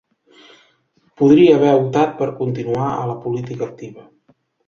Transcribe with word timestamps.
Podria 1.21 1.51
haver 1.57 1.73
optat 1.81 2.17
per 2.23 2.29
continuar 2.41 2.89
a 2.93 3.05
la 3.13 3.17
política 3.29 3.67
activa. 3.67 4.09